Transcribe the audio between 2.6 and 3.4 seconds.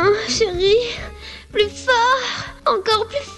Encore plus fort.